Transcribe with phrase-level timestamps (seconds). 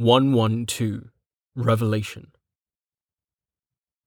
[0.00, 1.10] 112
[1.54, 2.32] Revelation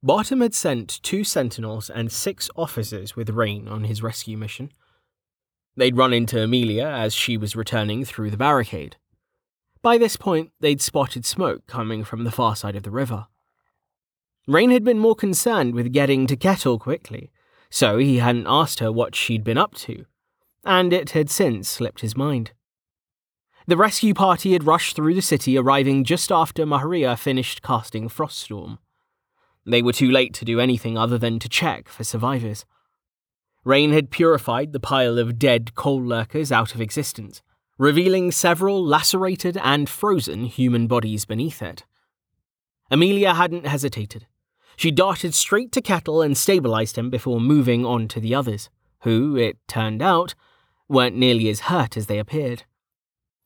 [0.01, 4.71] Barton had sent two sentinels and six officers with Rain on his rescue mission.
[5.77, 8.95] They'd run into Amelia as she was returning through the barricade.
[9.83, 13.28] By this point, they'd spotted smoke coming from the far side of the river.
[14.47, 17.31] Rain had been more concerned with getting to Kettle quickly,
[17.70, 20.05] so he hadn't asked her what she'd been up to,
[20.66, 22.53] and it had since slipped his mind.
[23.66, 28.80] The rescue party had rushed through the city, arriving just after Maharia finished casting Froststorm.
[29.66, 32.66] They were too late to do anything other than to check for survivors.
[33.63, 37.41] Rain had purified the pile of dead coal lurkers out of existence,
[37.77, 41.85] revealing several lacerated and frozen human bodies beneath it.
[42.91, 44.27] Amelia hadn't hesitated.
[44.76, 48.70] She darted straight to Kettle and stabilized him before moving on to the others,
[49.02, 50.35] who, it turned out,
[50.90, 52.63] weren't nearly as hurt as they appeared.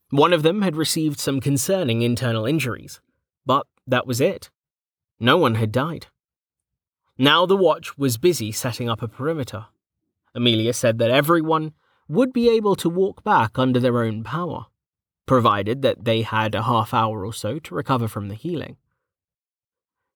[0.10, 3.02] One of them had received some concerning internal injuries,
[3.46, 4.50] but that was it.
[5.20, 6.08] No one had died.
[7.18, 9.66] Now the watch was busy setting up a perimeter.
[10.34, 11.74] Amelia said that everyone
[12.08, 14.68] would be able to walk back under their own power,
[15.26, 18.78] provided that they had a half hour or so to recover from the healing.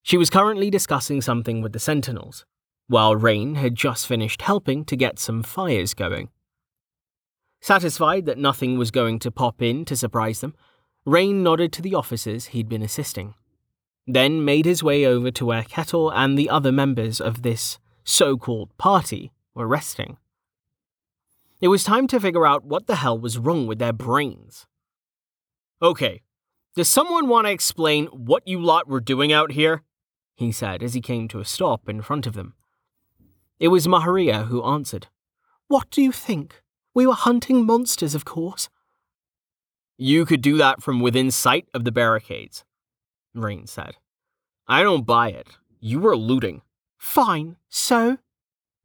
[0.03, 2.45] She was currently discussing something with the Sentinels,
[2.87, 6.29] while Rain had just finished helping to get some fires going.
[7.61, 10.55] Satisfied that nothing was going to pop in to surprise them,
[11.05, 13.35] Rain nodded to the officers he'd been assisting,
[14.05, 18.37] then made his way over to where Kettle and the other members of this so
[18.37, 20.17] called party were resting.
[21.59, 24.65] It was time to figure out what the hell was wrong with their brains.
[25.81, 26.21] Okay,
[26.75, 29.83] does someone want to explain what you lot were doing out here?
[30.35, 32.55] He said as he came to a stop in front of them.
[33.59, 35.07] It was Maharia who answered.
[35.67, 36.60] What do you think?
[36.93, 38.69] We were hunting monsters, of course.
[39.97, 42.63] You could do that from within sight of the barricades,
[43.33, 43.97] Rain said.
[44.67, 45.47] I don't buy it.
[45.79, 46.61] You were looting.
[46.97, 48.17] Fine, so?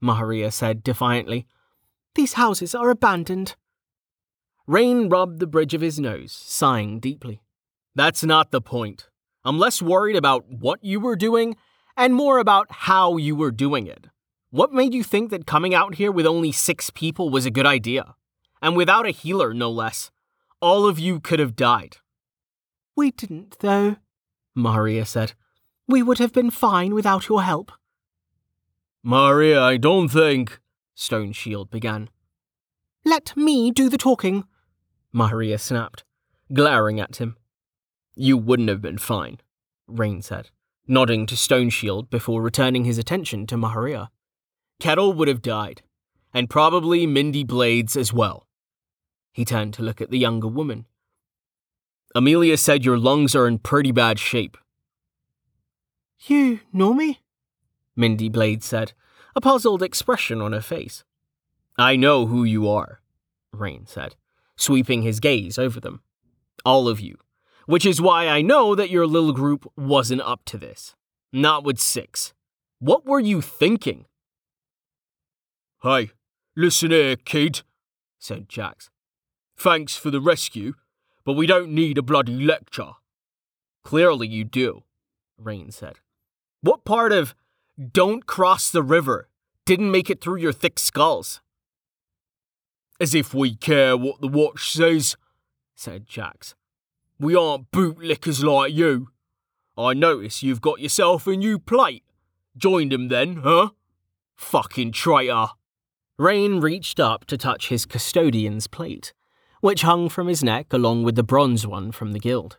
[0.02, 1.46] Maharia said defiantly.
[2.14, 3.56] These houses are abandoned.
[4.66, 7.40] Rain rubbed the bridge of his nose, sighing deeply.
[7.94, 9.08] That's not the point.
[9.44, 11.56] I'm less worried about what you were doing
[11.96, 14.08] and more about how you were doing it.
[14.56, 17.66] What made you think that coming out here with only six people was a good
[17.66, 18.14] idea?
[18.62, 20.10] And without a healer, no less.
[20.62, 21.98] All of you could have died.
[22.96, 23.96] We didn't, though,
[24.54, 25.34] Maria said.
[25.86, 27.70] We would have been fine without your help.
[29.02, 30.58] Maria, I don't think.
[30.94, 32.08] Stone Shield began.
[33.04, 34.44] Let me do the talking,
[35.12, 36.02] Maria snapped,
[36.50, 37.36] glaring at him.
[38.14, 39.36] You wouldn't have been fine,
[39.86, 40.48] Rain said,
[40.88, 44.08] nodding to Stone Shield before returning his attention to Maharia.
[44.78, 45.82] Kettle would have died,
[46.34, 48.46] and probably Mindy Blades as well.
[49.32, 50.86] He turned to look at the younger woman.
[52.14, 54.56] Amelia said your lungs are in pretty bad shape.
[56.26, 57.20] You know me?
[57.94, 58.92] Mindy Blades said,
[59.34, 61.04] a puzzled expression on her face.
[61.78, 63.00] I know who you are,
[63.52, 64.16] Rain said,
[64.56, 66.00] sweeping his gaze over them.
[66.64, 67.18] All of you.
[67.66, 70.94] Which is why I know that your little group wasn't up to this.
[71.32, 72.32] Not with six.
[72.78, 74.06] What were you thinking?
[75.82, 76.10] Hey,
[76.56, 77.62] listen here, kid,
[78.18, 78.88] said Jax.
[79.58, 80.74] Thanks for the rescue,
[81.24, 82.92] but we don't need a bloody lecture.
[83.84, 84.84] Clearly you do,
[85.38, 86.00] Rain said.
[86.62, 87.34] What part of
[87.92, 89.28] don't cross the river
[89.66, 91.42] didn't make it through your thick skulls?
[92.98, 95.16] As if we care what the watch says,
[95.74, 96.54] said Jax.
[97.20, 99.08] We aren't bootlickers like you.
[99.76, 102.02] I notice you've got yourself a new plate.
[102.56, 103.70] Joined him then, huh?
[104.34, 105.48] Fucking traitor.
[106.18, 109.12] Rain reached up to touch his custodian's plate,
[109.60, 112.58] which hung from his neck along with the bronze one from the guild.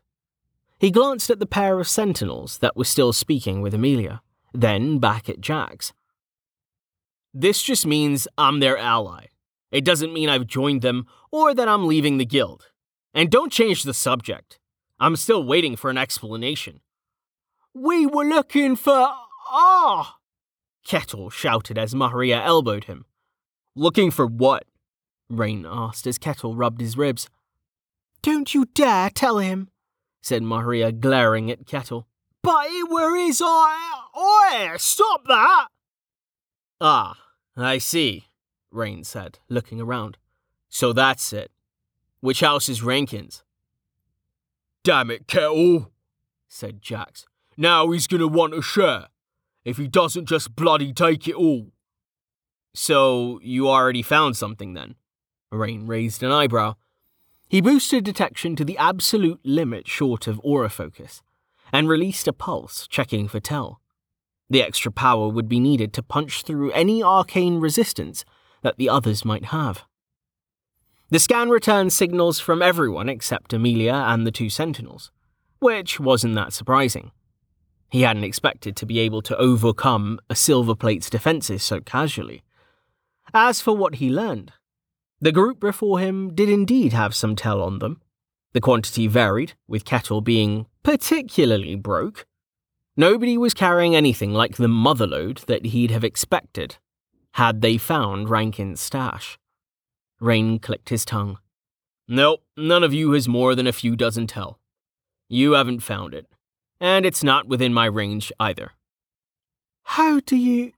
[0.80, 4.22] He glanced at the pair of sentinels that were still speaking with Amelia,
[4.54, 5.92] then back at Jax.
[7.34, 9.28] This just means I'm their ally.
[9.72, 12.68] It doesn't mean I've joined them or that I'm leaving the guild.
[13.14, 14.60] And don't change the subject.
[15.00, 16.82] I'm still waiting for an explanation.
[17.74, 19.10] We were looking for.
[19.50, 20.18] Ah!
[20.86, 23.06] Kettle shouted as Maharia elbowed him.
[23.78, 24.66] Looking for what?
[25.30, 27.30] Rain asked as Kettle rubbed his ribs.
[28.24, 29.70] Don't you dare tell him,
[30.20, 32.08] said Maria, glaring at Kettle.
[32.42, 34.02] But it were his eye.
[34.18, 35.68] Oi, stop that!
[36.82, 37.20] Ah,
[37.56, 38.30] I see,
[38.72, 40.18] Rain said, looking around.
[40.70, 41.52] So that's it.
[42.20, 43.44] Which house is Rankin's?
[44.84, 45.92] Damn it, Kettle,
[46.48, 47.28] said Jax.
[47.56, 49.10] Now he's gonna want a share.
[49.64, 51.74] If he doesn't just bloody take it all.
[52.80, 54.98] So, you already found something then?
[55.52, 56.76] Rain raised an eyebrow.
[57.50, 61.24] He boosted detection to the absolute limit short of aura focus
[61.74, 63.82] and released a pulse, checking for Tel.
[64.48, 68.24] The extra power would be needed to punch through any arcane resistance
[68.62, 69.84] that the others might have.
[71.10, 75.12] The scan returned signals from everyone except Amelia and the two sentinels,
[75.58, 77.10] which wasn't that surprising.
[77.90, 82.44] He hadn't expected to be able to overcome a silver plate's defenses so casually.
[83.34, 84.54] As for what he learned,
[85.20, 88.02] the group before him did indeed have some tel on them.
[88.54, 92.26] The quantity varied, with Kettle being particularly broke.
[92.96, 96.78] Nobody was carrying anything like the motherload that he'd have expected
[97.34, 99.38] had they found Rankin's stash.
[100.20, 101.38] Rain clicked his tongue.
[102.08, 104.60] Nope, none of you has more than a few dozen tel.
[105.30, 106.26] You haven't found it.
[106.80, 108.72] And it's not within my range either.
[109.84, 110.74] How do you.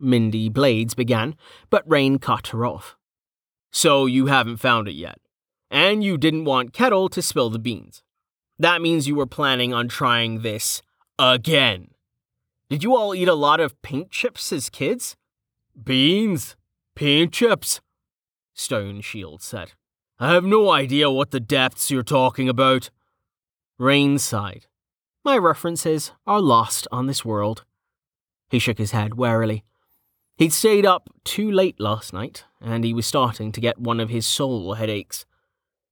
[0.00, 1.34] Mindy Blades began,
[1.68, 2.96] but Rain cut her off.
[3.70, 5.18] So you haven't found it yet.
[5.70, 8.02] And you didn't want Kettle to spill the beans.
[8.58, 10.82] That means you were planning on trying this
[11.18, 11.92] again.
[12.68, 15.16] Did you all eat a lot of paint chips as kids?
[15.82, 16.56] Beans?
[16.94, 17.80] Paint chips?
[18.54, 19.72] Stone Shield said.
[20.18, 22.90] I have no idea what the depths you're talking about.
[23.78, 24.66] Rain sighed.
[25.24, 27.64] My references are lost on this world.
[28.50, 29.64] He shook his head warily.
[30.40, 34.08] He'd stayed up too late last night, and he was starting to get one of
[34.08, 35.26] his soul headaches.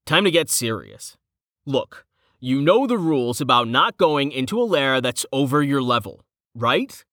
[0.06, 1.18] Time to get serious.
[1.66, 2.06] Look,
[2.40, 6.24] you know the rules about not going into a lair that's over your level,
[6.54, 7.04] right?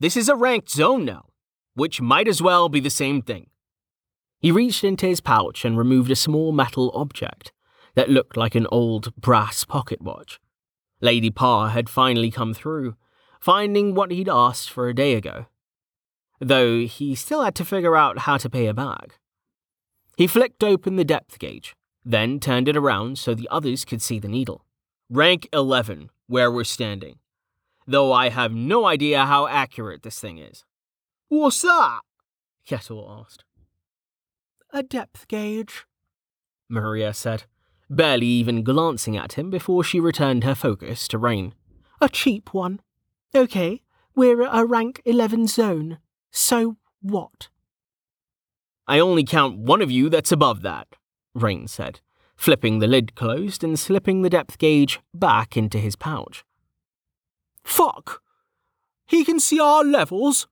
[0.00, 1.26] This is a ranked zone now,
[1.74, 3.50] which might as well be the same thing.
[4.40, 7.52] He reached into his pouch and removed a small metal object
[7.94, 10.40] that looked like an old brass pocket watch.
[11.00, 12.96] Lady Parr had finally come through,
[13.40, 15.46] finding what he'd asked for a day ago
[16.40, 19.18] though he still had to figure out how to pay her back.
[20.16, 24.18] He flicked open the depth gauge, then turned it around so the others could see
[24.18, 24.64] the needle.
[25.10, 27.18] Rank 11, where we're standing.
[27.86, 30.64] Though I have no idea how accurate this thing is.
[31.28, 32.00] What's that?
[32.66, 33.44] Kettle asked.
[34.70, 35.84] A depth gauge,
[36.68, 37.44] Maria said,
[37.90, 41.54] barely even glancing at him before she returned her focus to Rain.
[42.00, 42.80] A cheap one.
[43.34, 43.82] Okay,
[44.14, 45.98] we're a rank 11 zone.
[46.34, 47.48] So what?
[48.88, 50.88] I only count one of you that's above that,
[51.32, 52.00] Rain said,
[52.36, 56.44] flipping the lid closed and slipping the depth gauge back into his pouch.
[57.62, 58.20] Fuck!
[59.06, 60.48] He can see our levels?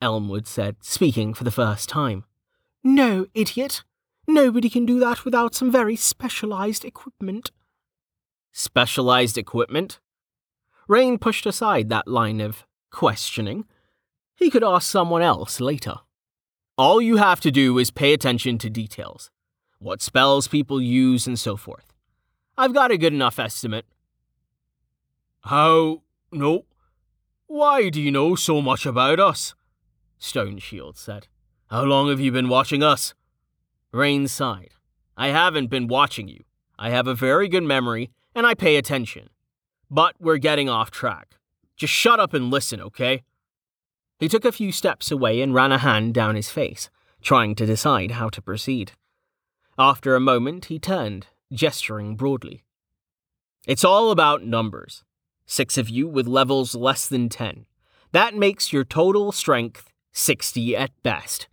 [0.00, 2.24] Elmwood said, speaking for the first time.
[2.84, 3.82] No, idiot.
[4.28, 7.50] Nobody can do that without some very specialized equipment.
[8.52, 9.98] Specialized equipment?
[10.86, 13.64] Rain pushed aside that line of questioning
[14.40, 15.96] he could ask someone else later.
[16.76, 19.30] All you have to do is pay attention to details
[19.80, 21.92] what spells people use and so forth.
[22.56, 23.86] I've got a good enough estimate.
[25.40, 26.02] How?
[26.30, 26.66] No.
[27.46, 29.54] Why do you know so much about us?
[30.18, 31.28] Stone Shield said.
[31.70, 33.14] How long have you been watching us?
[33.90, 34.74] Rain sighed.
[35.16, 36.44] I haven't been watching you.
[36.78, 39.30] I have a very good memory, and I pay attention.
[39.90, 41.36] But we're getting off track.
[41.76, 43.22] Just shut up and listen, okay?
[44.20, 46.90] He took a few steps away and ran a hand down his face,
[47.22, 48.92] trying to decide how to proceed.
[49.78, 52.62] After a moment, he turned, gesturing broadly.
[53.66, 55.04] It's all about numbers.
[55.46, 57.64] Six of you with levels less than 10.
[58.12, 61.48] That makes your total strength 60 at best.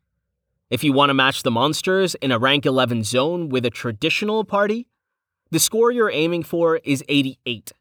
[0.70, 4.44] If you want to match the monsters in a rank 11 zone with a traditional
[4.44, 4.90] party,
[5.52, 7.72] the score you're aiming for is 88.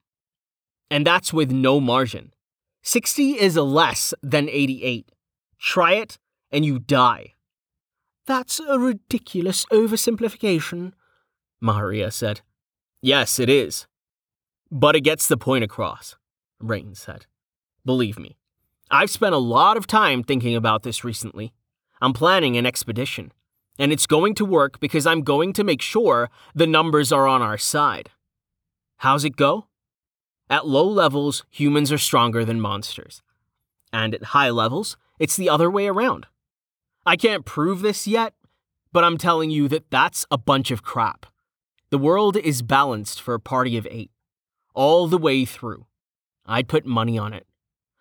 [0.93, 2.33] And that's with no margin.
[2.87, 5.11] 60 is less than 88.
[5.59, 6.19] Try it
[6.53, 7.35] and you die.
[8.27, 10.93] That's a ridiculous oversimplification,
[11.61, 12.43] Maria said.
[13.03, 13.89] Yes, it is.
[14.71, 16.15] But it gets the point across,
[16.61, 17.27] Rain said.
[17.85, 18.37] Believe me,
[18.89, 21.53] I've spent a lot of time thinking about this recently.
[22.01, 23.33] I'm planning an expedition,
[23.81, 27.43] and it's going to work because I'm going to make sure the numbers are on
[27.43, 28.11] our side.
[28.99, 29.67] How's it go?
[30.49, 33.23] At low levels, humans are stronger than monsters.
[33.93, 36.27] And at high levels, it's the other way around.
[37.05, 38.35] I can't prove this yet,
[38.93, 41.27] but I'm telling you that that's a bunch of crap.
[41.91, 44.11] The world is balanced for a party of eight,
[44.75, 45.87] all the way through.
[46.45, 47.47] I'd put money on it.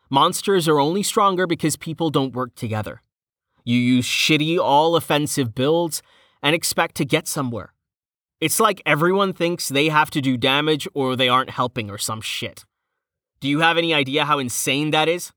[0.10, 3.02] Monsters are only stronger because people don't work together.
[3.64, 6.02] You use shitty, all offensive builds
[6.42, 7.74] and expect to get somewhere.
[8.46, 12.22] It's like everyone thinks they have to do damage or they aren't helping or some
[12.22, 12.64] shit.
[13.40, 15.32] Do you have any idea how insane that is?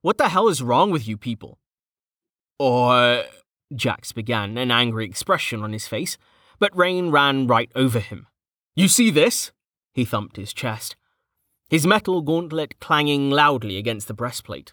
[0.00, 1.58] What the hell is wrong with you people?
[2.58, 3.24] Or.
[3.76, 6.16] Jax began, an angry expression on his face,
[6.58, 8.26] but Rain ran right over him.
[8.74, 9.52] You see this?
[9.92, 10.96] He thumped his chest,
[11.68, 14.72] his metal gauntlet clanging loudly against the breastplate.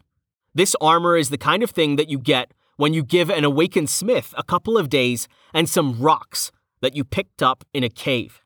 [0.56, 3.90] This armor is the kind of thing that you get when you give an awakened
[3.90, 8.42] smith a couple of days and some rocks that you picked up in a cave.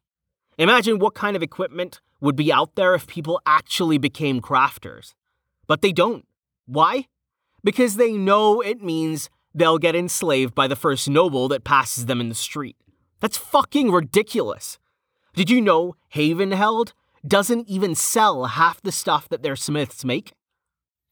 [0.58, 5.14] Imagine what kind of equipment would be out there if people actually became crafters.
[5.68, 6.26] But they don't.
[6.66, 7.08] Why?
[7.64, 12.22] Because they know it means they'll get enslaved by the first noble that passes them
[12.22, 12.78] in the street.
[13.20, 14.80] That's fucking ridiculous.
[15.36, 16.94] Did you know Havenheld
[17.26, 20.34] doesn't even sell half the stuff that their smiths make?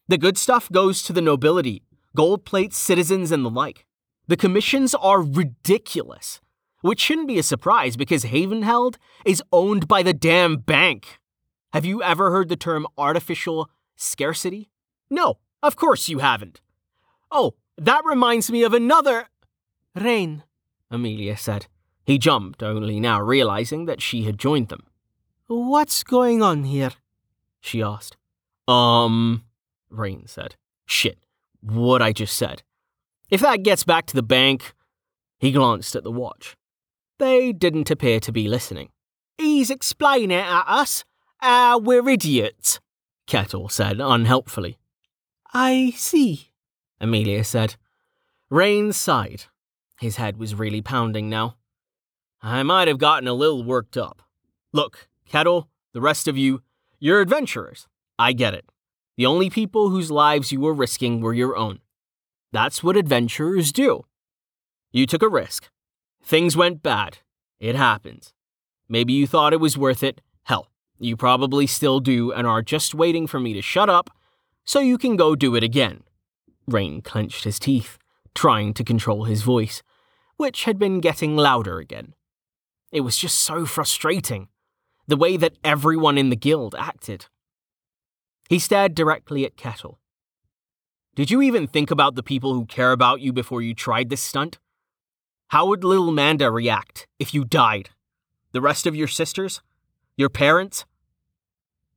[0.07, 1.83] The good stuff goes to the nobility,
[2.15, 3.85] gold plates, citizens, and the like.
[4.27, 6.41] The commissions are ridiculous,
[6.81, 11.19] which shouldn't be a surprise because Havenheld is owned by the damn bank.
[11.73, 14.69] Have you ever heard the term artificial scarcity?
[15.09, 16.61] No, of course you haven't.
[17.31, 19.27] Oh, that reminds me of another.
[19.95, 20.43] Rain,
[20.89, 21.67] Amelia said.
[22.05, 24.87] He jumped, only now realizing that she had joined them.
[25.47, 26.91] What's going on here?
[27.59, 28.17] She asked.
[28.67, 29.43] Um,
[29.89, 30.55] Rain said.
[30.85, 31.19] Shit,
[31.61, 32.63] what I just said.
[33.29, 34.73] If that gets back to the bank.
[35.39, 36.55] He glanced at the watch.
[37.21, 38.89] They didn't appear to be listening.
[39.37, 41.03] He's explaining at us.
[41.39, 42.79] Uh, we're idiots,
[43.27, 44.79] Kettle said unhelpfully.
[45.53, 46.49] I see,
[46.99, 47.75] Amelia said.
[48.49, 49.43] Rain sighed.
[49.99, 51.57] His head was really pounding now.
[52.41, 54.23] I might have gotten a little worked up.
[54.73, 56.63] Look, Kettle, the rest of you,
[56.99, 57.87] you're adventurers.
[58.17, 58.65] I get it.
[59.15, 61.81] The only people whose lives you were risking were your own.
[62.51, 64.05] That's what adventurers do.
[64.91, 65.69] You took a risk.
[66.23, 67.19] Things went bad.
[67.59, 68.33] It happens.
[68.87, 70.21] Maybe you thought it was worth it.
[70.43, 74.09] Hell, you probably still do and are just waiting for me to shut up
[74.65, 76.03] so you can go do it again.
[76.67, 77.97] Rain clenched his teeth,
[78.35, 79.81] trying to control his voice,
[80.37, 82.13] which had been getting louder again.
[82.91, 84.49] It was just so frustrating,
[85.07, 87.25] the way that everyone in the guild acted.
[88.49, 89.99] He stared directly at Kettle.
[91.15, 94.21] Did you even think about the people who care about you before you tried this
[94.21, 94.59] stunt?
[95.51, 97.89] How would little Manda react if you died?
[98.53, 99.61] The rest of your sisters?
[100.15, 100.85] Your parents?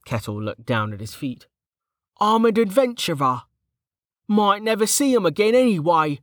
[0.05, 1.47] Kettle looked down at his feet.
[2.21, 3.43] I'm an adventurer.
[4.27, 6.21] Might never see 'em again anyway.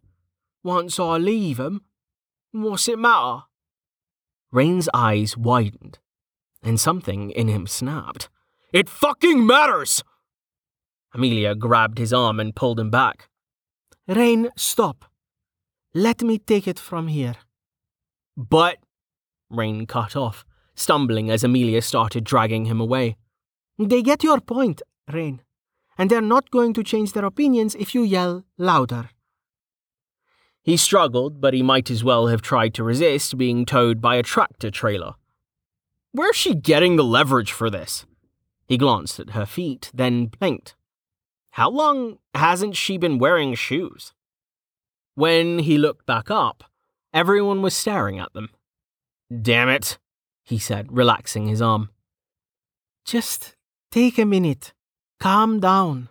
[0.62, 1.86] Once I leave 'em,
[2.52, 3.44] what's it matter?
[4.52, 6.00] Rain's eyes widened,
[6.62, 8.28] and something in him snapped.
[8.74, 10.04] It fucking matters!
[11.14, 13.30] Amelia grabbed his arm and pulled him back.
[14.06, 15.11] Rain, stop.
[15.94, 17.36] Let me take it from here.
[18.38, 18.78] But.
[19.50, 23.18] Rain cut off, stumbling as Amelia started dragging him away.
[23.78, 24.82] They get your point,
[25.12, 25.42] Rain,
[25.98, 29.10] and they're not going to change their opinions if you yell louder.
[30.64, 34.24] He struggled, but he might as well have tried to resist being towed by a
[34.24, 35.16] tractor trailer.
[36.14, 38.06] Where's she getting the leverage for this?
[38.66, 40.76] He glanced at her feet, then blinked.
[41.52, 44.14] How long hasn't she been wearing shoes?
[45.16, 46.64] When he looked back up,
[47.14, 48.50] everyone was staring at them.
[49.42, 49.98] Damn it,
[50.44, 51.90] he said, relaxing his arm.
[53.06, 53.56] Just
[53.92, 54.74] take a minute.
[55.20, 56.10] Calm down,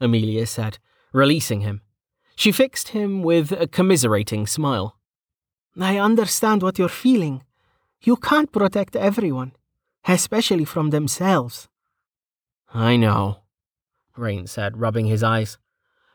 [0.00, 0.78] Amelia said,
[1.12, 1.80] releasing him.
[2.36, 4.98] She fixed him with a commiserating smile.
[5.80, 7.42] I understand what you're feeling.
[8.00, 9.52] You can't protect everyone,
[10.06, 11.68] especially from themselves.
[12.72, 13.38] I know,
[14.16, 15.58] Rain said, rubbing his eyes.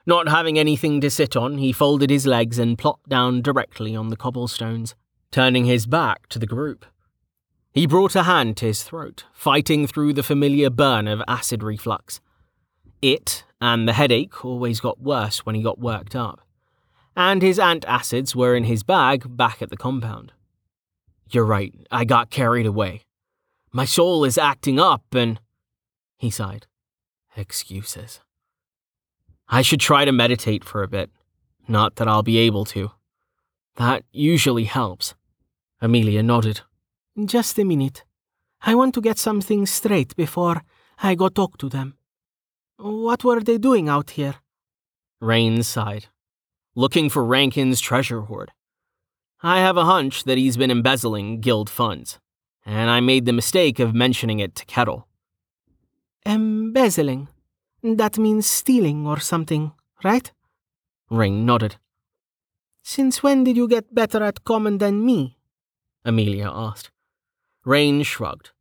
[0.06, 4.10] Not having anything to sit on, he folded his legs and plopped down directly on
[4.10, 4.96] the cobblestones,
[5.32, 6.86] turning his back to the group.
[7.72, 12.20] He brought a hand to his throat, fighting through the familiar burn of acid reflux.
[13.01, 16.41] It and the headache always got worse when he got worked up.
[17.15, 20.32] And his antacids were in his bag back at the compound.
[21.29, 23.01] You're right, I got carried away.
[23.72, 25.39] My soul is acting up and.
[26.18, 26.65] He sighed.
[27.38, 28.20] Excuses.
[29.50, 31.10] I should try to meditate for a bit.
[31.68, 32.91] Not that I'll be able to.
[33.75, 35.15] That usually helps.
[35.82, 36.62] Amelia nodded.
[37.25, 38.03] Just a minute.
[38.62, 40.62] I want to get something straight before
[41.01, 41.96] I go talk to them.
[42.77, 44.36] What were they doing out here?
[45.20, 46.08] Rain sighed.
[46.75, 48.51] Looking for Rankin's treasure hoard.
[49.41, 52.20] I have a hunch that he's been embezzling guild funds,
[52.65, 55.08] and I made the mistake of mentioning it to Kettle.
[56.25, 57.29] Embezzling?
[57.81, 59.71] That means stealing or something,
[60.03, 60.31] right?
[61.09, 61.77] Rain nodded.
[62.83, 65.38] Since when did you get better at common than me?
[66.03, 66.91] Amelia asked.
[67.65, 68.51] Rain shrugged.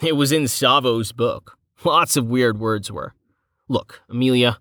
[0.00, 1.56] It was in Savo's book.
[1.84, 3.14] Lots of weird words were.
[3.68, 4.58] Look, Amelia,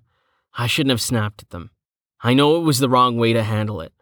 [0.58, 1.72] I shouldn't have snapped at them.
[2.22, 3.94] I know it was the wrong way to handle it.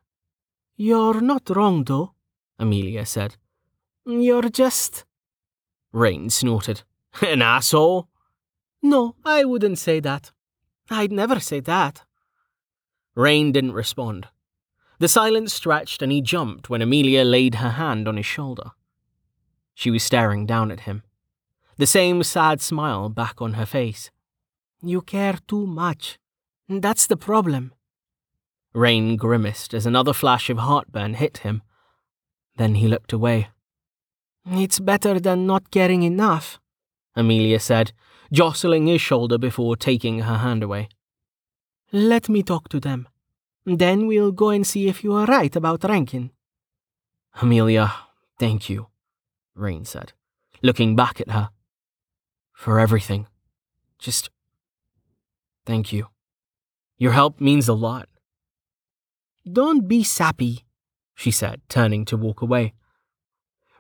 [0.78, 2.14] You're not wrong, though,
[2.58, 3.36] Amelia said.
[4.06, 5.06] You're just.
[5.92, 6.84] Rain snorted.
[7.22, 8.10] An asshole?
[8.86, 10.32] No, I wouldn't say that.
[10.92, 12.04] I'd never say that.
[13.16, 14.28] Rain didn't respond.
[15.00, 18.74] The silence stretched and he jumped when Amelia laid her hand on his shoulder.
[19.74, 21.02] She was staring down at him,
[21.78, 24.12] the same sad smile back on her face.
[24.84, 26.20] You care too much.
[26.70, 27.74] That's the problem.
[28.72, 31.64] Rain grimaced as another flash of heartburn hit him.
[32.58, 33.48] Then he looked away.
[34.46, 36.60] It's better than not caring enough,
[37.16, 37.92] Amelia said,
[38.32, 40.90] jostling his shoulder before taking her hand away.
[41.92, 43.08] Let me talk to them.
[43.66, 46.32] Then we'll go and see if you are right about Rankin.
[47.42, 47.94] Amelia,
[48.38, 48.88] thank you,
[49.56, 50.14] Rain said,
[50.62, 51.50] looking back at her.
[52.54, 53.28] For everything.
[54.00, 54.30] Just
[55.66, 56.08] thank you.
[56.98, 58.08] Your help means a lot.
[59.52, 60.66] Don't be sappy,
[61.14, 62.74] she said, turning to walk away.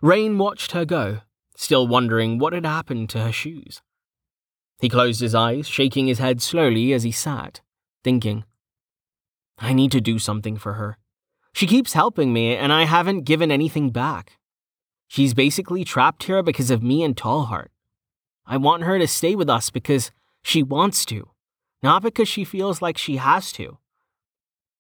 [0.01, 1.21] Rain watched her go,
[1.55, 3.81] still wondering what had happened to her shoes.
[4.79, 7.62] He closed his eyes, shaking his head slowly as he sat,
[8.03, 8.44] thinking.
[9.58, 10.98] I need to do something for her.
[11.53, 14.38] She keeps helping me, and I haven't given anything back.
[15.08, 17.70] She's basically trapped here because of me and Tallheart.
[18.46, 20.12] I want her to stay with us because
[20.44, 21.29] she wants to,
[21.82, 23.77] not because she feels like she has to.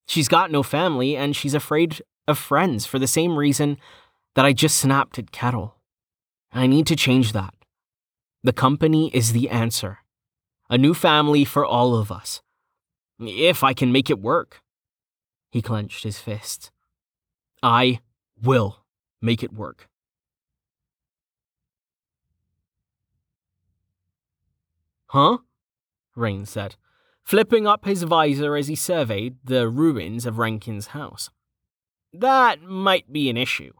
[0.05, 3.77] She's got no family, and she's afraid of friends for the same reason
[4.35, 5.75] that I just snapped at Kettle.
[6.51, 7.53] I need to change that.
[8.45, 10.01] The company is the answer.
[10.69, 12.43] A new family for all of us.
[13.19, 14.61] If I can make it work.
[15.49, 16.69] He clenched his fist.
[17.63, 18.01] I
[18.39, 18.85] will
[19.19, 19.89] make it work.
[25.07, 25.39] Huh?
[26.15, 26.75] Rain said,
[27.23, 31.31] flipping up his visor as he surveyed the ruins of Rankin's house.
[32.13, 33.73] That might be an issue.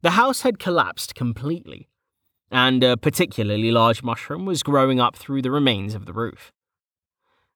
[0.00, 1.90] The house had collapsed completely,
[2.50, 6.52] and a particularly large mushroom was growing up through the remains of the roof.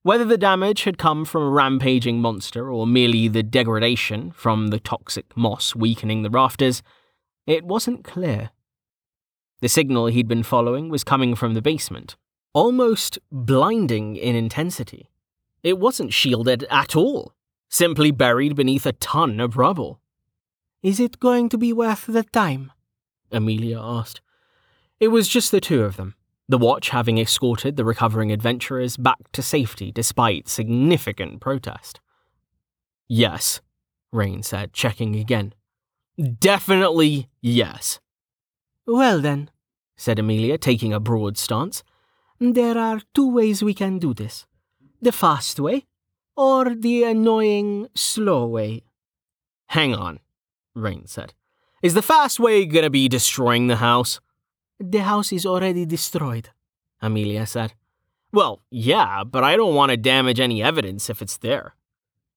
[0.03, 4.81] Whether the damage had come from a rampaging monster or merely the degradation from the
[4.81, 6.83] toxic moss weakening the rafters,
[7.47, 8.51] it wasn't clear.
[9.61, 12.17] The signal he'd been following was coming from the basement,
[12.53, 15.09] almost blinding in intensity.
[15.63, 17.35] It wasn't shielded at all,
[17.69, 20.01] simply buried beneath a ton of rubble.
[20.83, 22.73] Is it going to be worth the time?
[23.31, 24.21] Amelia asked.
[25.03, 26.15] It was just the two of them,
[26.49, 31.99] the watch having escorted the recovering adventurers back to safety despite significant protest.
[33.09, 33.61] Yes,
[34.13, 35.55] Rain said, checking again.
[36.39, 37.99] Definitely yes.
[38.87, 39.51] Well then,
[39.97, 41.83] said Amelia, taking a broad stance,
[42.39, 44.47] there are two ways we can do this
[45.01, 45.87] the fast way
[46.37, 48.85] or the annoying slow way.
[49.67, 50.21] Hang on,
[50.77, 51.35] Rain said.
[51.83, 54.21] Is the fast way gonna be destroying the house?
[54.83, 56.51] The house is already destroyed,
[57.01, 57.75] Amelia said.
[58.33, 61.77] Well, yeah, but I don't want to damage any evidence if it's there.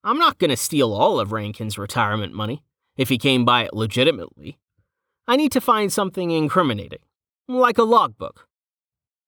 [0.04, 2.64] I'm not gonna steal all of Rankin's retirement money
[2.96, 4.60] if he came by it legitimately.
[5.28, 7.00] I need to find something incriminating,
[7.48, 8.48] like a logbook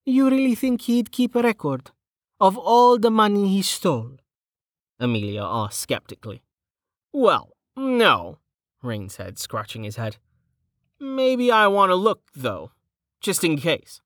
[0.08, 1.92] you really think he'd keep a record
[2.40, 4.12] of all the money he stole?
[5.00, 6.42] Amelia asked skeptically.
[7.12, 8.40] Well, no,
[8.82, 10.16] Rain said, scratching his head.
[11.00, 12.72] Maybe I want to look, though,
[13.28, 14.00] just in case.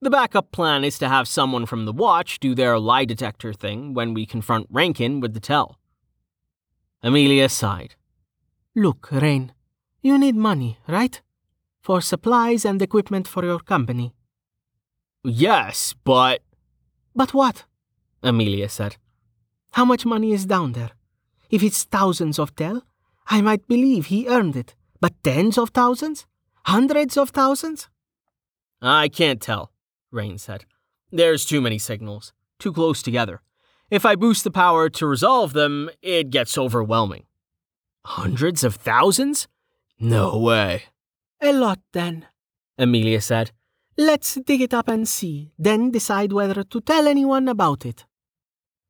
[0.00, 3.92] The backup plan is to have someone from the watch do their lie detector thing
[3.92, 5.80] when we confront Rankin with the tel.
[7.02, 7.96] Amelia sighed.
[8.76, 9.52] Look, Rain,
[10.00, 11.20] you need money, right?
[11.82, 14.14] For supplies and equipment for your company.
[15.24, 16.40] Yes, but.
[17.16, 17.64] But what?
[18.22, 18.96] Amelia said.
[19.72, 20.92] How much money is down there?
[21.50, 22.82] If it's thousands of tel,
[23.26, 24.76] I might believe he earned it.
[25.00, 26.26] But tens of thousands?
[26.64, 27.88] Hundreds of thousands?
[28.82, 29.70] I can't tell,
[30.10, 30.64] Rain said.
[31.12, 33.40] There's too many signals, too close together.
[33.90, 37.26] If I boost the power to resolve them, it gets overwhelming.
[38.04, 39.46] Hundreds of thousands?
[40.00, 40.84] No way.
[41.40, 42.26] A lot, then,
[42.76, 43.52] Amelia said.
[43.96, 48.04] Let's dig it up and see, then decide whether to tell anyone about it.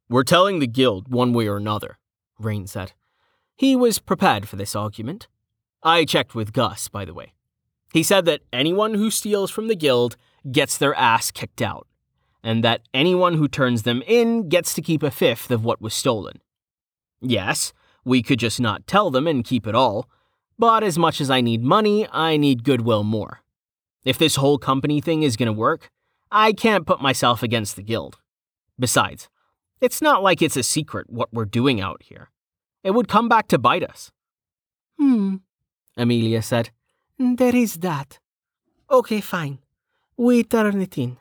[0.09, 1.99] We're telling the guild one way or another,
[2.39, 2.93] Rain said.
[3.57, 5.29] He was prepared for this argument.
[5.83, 7.35] I checked with Gus, by the way.
[7.93, 10.17] He said that anyone who steals from the guild
[10.51, 11.87] gets their ass kicked out,
[12.43, 15.95] and that anyone who turns them in gets to keep a fifth of what was
[15.95, 16.41] stolen.
[17.21, 17.73] Yes,
[18.05, 20.09] we could just not tell them and keep it all,
[20.59, 23.43] but as much as I need money, I need goodwill more.
[24.05, 25.91] If this whole company thing is going to work,
[26.31, 28.19] I can't put myself against the guild.
[28.79, 29.29] Besides,
[29.81, 32.31] it's not like it's a secret what we're doing out here.
[32.83, 34.11] It would come back to bite us.
[34.99, 35.37] Hmm,
[35.97, 36.71] Amelia said.
[37.23, 38.19] There is that.
[38.91, 39.61] Okay, fine.
[40.17, 41.19] We turn it in.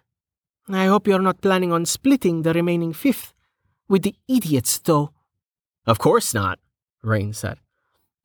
[0.67, 3.33] I hope you're not planning on splitting the remaining fifth
[3.87, 5.11] with the idiots, though.
[5.85, 6.57] Of course not,
[7.03, 7.59] Rain said.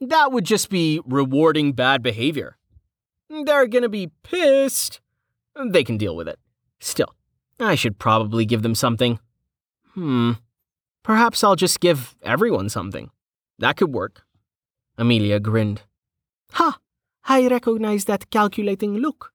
[0.01, 2.57] That would just be rewarding bad behavior.
[3.29, 5.01] They're gonna be pissed.
[5.55, 6.39] They can deal with it.
[6.81, 7.15] Still,
[7.61, 9.19] I should probably give them something.
[9.93, 10.33] Hmm.
[11.03, 13.11] Perhaps I'll just give everyone something.
[13.59, 14.25] That could work.
[14.97, 15.83] Amelia grinned.
[16.53, 16.79] Ha!
[17.29, 19.33] I recognize that calculating look.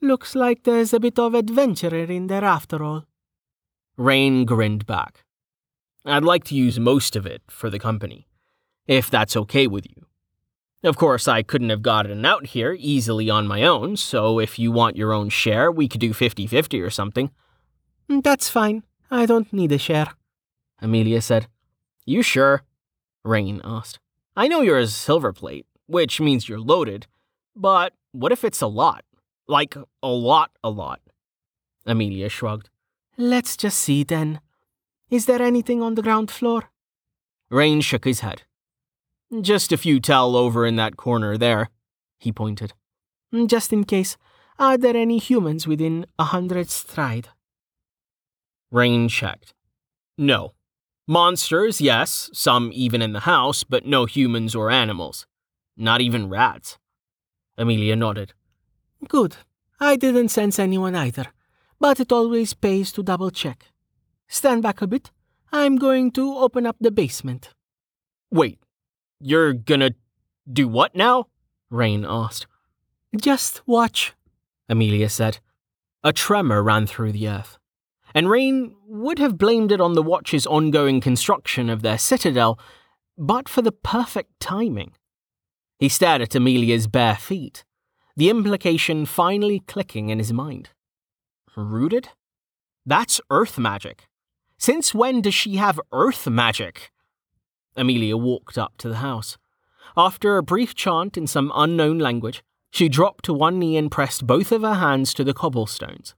[0.00, 3.04] Looks like there's a bit of adventure in there after all.
[3.98, 5.24] Rain grinned back.
[6.06, 8.26] I'd like to use most of it for the company,
[8.86, 10.06] if that's okay with you.
[10.82, 14.72] Of course, I couldn't have gotten out here easily on my own, so if you
[14.72, 17.30] want your own share, we could do 50 50 or something.
[18.08, 18.84] That's fine.
[19.10, 20.08] I don't need a share,
[20.80, 21.48] Amelia said.
[22.06, 22.62] You sure?
[23.22, 23.98] Rain asked.
[24.34, 27.06] I know you're a silver plate, which means you're loaded,
[27.56, 29.04] but what if it's a lot?
[29.48, 31.00] Like, a lot, a lot.
[31.84, 32.70] Amelia shrugged.
[33.18, 34.40] Let's just see then.
[35.10, 36.70] Is there anything on the ground floor?
[37.50, 38.42] Rain shook his head.
[39.40, 41.70] Just a few tel over in that corner there,
[42.18, 42.72] he pointed.
[43.46, 44.16] Just in case,
[44.58, 47.28] are there any humans within a hundred stride?
[48.70, 49.54] Rain checked.
[50.16, 50.52] No.
[51.08, 55.26] Monsters, yes, some even in the house, but no humans or animals.
[55.80, 56.76] Not even rats.
[57.56, 58.34] Amelia nodded.
[59.08, 59.38] Good.
[59.80, 61.28] I didn't sense anyone either,
[61.80, 63.64] but it always pays to double check.
[64.28, 65.10] Stand back a bit.
[65.50, 67.54] I'm going to open up the basement.
[68.30, 68.58] Wait,
[69.20, 69.92] you're gonna
[70.52, 71.28] do what now?
[71.70, 72.46] Rain asked.
[73.16, 74.12] Just watch,
[74.68, 75.38] Amelia said.
[76.04, 77.56] A tremor ran through the earth,
[78.14, 82.60] and Rain would have blamed it on the Watch's ongoing construction of their citadel,
[83.16, 84.92] but for the perfect timing.
[85.80, 87.64] He stared at Amelia's bare feet,
[88.14, 90.68] the implication finally clicking in his mind.
[91.56, 92.10] Rooted?
[92.84, 94.06] That's earth magic.
[94.58, 96.90] Since when does she have earth magic?
[97.76, 99.38] Amelia walked up to the house.
[99.96, 104.26] After a brief chant in some unknown language, she dropped to one knee and pressed
[104.26, 106.14] both of her hands to the cobblestones.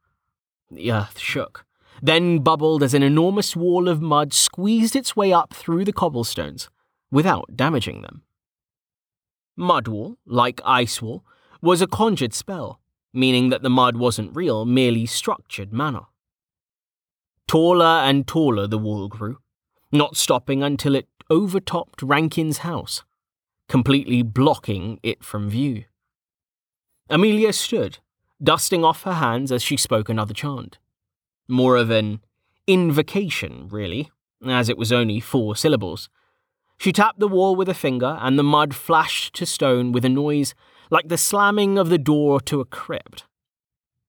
[0.72, 1.64] The earth shook,
[2.02, 6.68] then bubbled as an enormous wall of mud squeezed its way up through the cobblestones,
[7.12, 8.22] without damaging them.
[9.58, 11.24] Mudwall, like Icewall,
[11.60, 12.80] was a conjured spell,
[13.12, 16.06] meaning that the mud wasn't real, merely structured mana.
[17.46, 19.38] Taller and taller the wall grew,
[19.90, 23.04] not stopping until it overtopped Rankin's house,
[23.68, 25.84] completely blocking it from view.
[27.10, 27.98] Amelia stood,
[28.42, 30.78] dusting off her hands as she spoke another chant.
[31.46, 32.20] More of an
[32.66, 34.10] invocation, really,
[34.44, 36.08] as it was only four syllables.
[36.82, 40.08] She tapped the wall with a finger, and the mud flashed to stone with a
[40.08, 40.52] noise
[40.90, 43.22] like the slamming of the door to a crypt.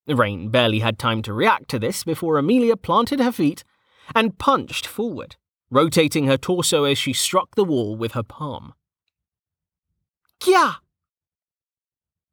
[0.08, 3.62] Rain barely had time to react to this before Amelia planted her feet
[4.12, 5.36] and punched forward,
[5.70, 8.74] rotating her torso as she struck the wall with her palm.
[10.40, 10.78] Kya!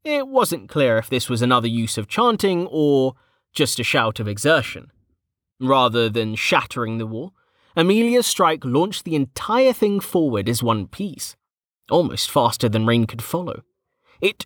[0.04, 3.13] It wasn't clear if this was another use of chanting or
[3.54, 4.89] just a shout of exertion.
[5.60, 7.36] Rather than shattering the wall,
[7.75, 11.36] Amelia's strike launched the entire thing forward as one piece,
[11.89, 13.63] almost faster than Rain could follow.
[14.19, 14.45] It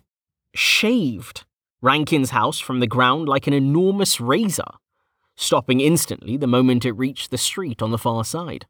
[0.54, 1.44] shaved
[1.82, 4.64] Rankin's house from the ground like an enormous razor,
[5.36, 8.66] stopping instantly the moment it reached the street on the far side.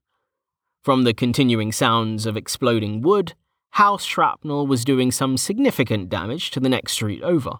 [0.82, 3.34] From the continuing sounds of exploding wood,
[3.70, 7.58] house shrapnel was doing some significant damage to the next street over.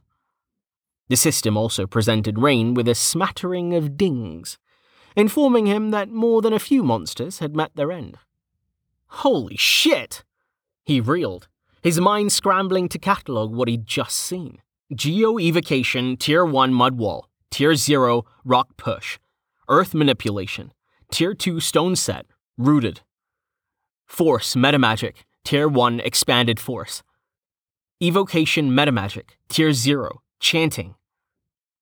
[1.09, 4.59] The system also presented Rain with a smattering of dings,
[5.17, 8.19] informing him that more than a few monsters had met their end.
[9.09, 10.23] Holy shit!
[10.85, 11.49] He reeled,
[11.83, 14.61] his mind scrambling to catalogue what he'd just seen.
[14.95, 19.19] Geo Evocation Tier 1 Mud Wall, Tier 0 Rock Push,
[19.69, 20.73] Earth Manipulation,
[21.11, 22.27] Tier 2 Stone Set,
[22.57, 23.01] Rooted,
[24.07, 27.03] Force Metamagic, Tier 1 Expanded Force.
[28.01, 30.95] Evocation Metamagic, Tier 0, Chanting.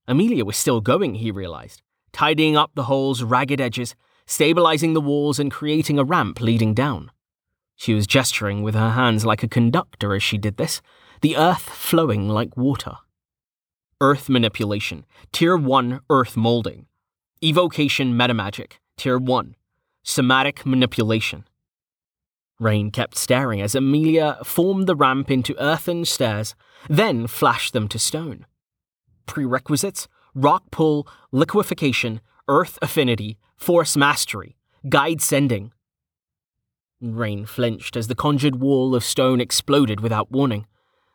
[0.07, 1.83] Amelia was still going, he realized,
[2.15, 3.95] tidying up the hole's ragged edges,
[4.27, 7.11] stabilizing the walls, and creating a ramp leading down.
[7.77, 10.81] She was gesturing with her hands like a conductor as she did this,
[11.21, 12.95] the earth flowing like water.
[14.01, 16.87] Earth Manipulation, Tier 1 Earth Molding.
[17.43, 19.57] Evocation Metamagic, Tier 1
[20.03, 21.45] Somatic Manipulation.
[22.61, 26.55] Rain kept staring as Amelia formed the ramp into earthen stairs,
[26.89, 28.47] then flashed them to stone.
[29.27, 34.57] Prerequisites rock pull, liquefaction, earth affinity, force mastery,
[34.89, 35.73] guide sending.
[37.01, 40.67] Rain flinched as the conjured wall of stone exploded without warning.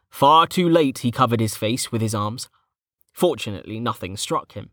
[0.10, 2.49] Far too late, he covered his face with his arms.
[3.13, 4.71] Fortunately, nothing struck him.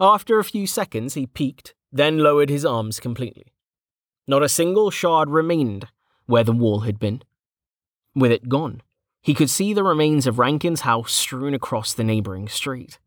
[0.00, 3.52] After a few seconds, he peeked, then lowered his arms completely.
[4.26, 5.88] Not a single shard remained
[6.26, 7.22] where the wall had been.
[8.14, 8.82] With it gone,
[9.22, 12.98] he could see the remains of Rankin's house strewn across the neighboring street.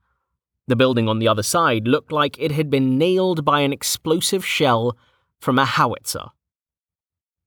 [0.72, 4.46] The building on the other side looked like it had been nailed by an explosive
[4.46, 4.98] shell
[5.38, 6.28] from a howitzer.